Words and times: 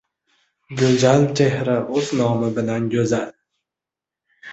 Go‘zal 0.77 1.25
chehra 1.39 1.75
o‘z 1.97 2.09
nomi 2.21 2.49
bilan 2.55 2.87
go‘zal. 2.95 3.29